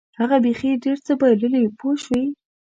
هغه 0.19 0.37
بیخي 0.45 0.71
ډېر 0.83 0.97
څه 1.05 1.11
بایلي 1.19 1.63
پوه 1.79 1.95
شوې!. 2.03 2.23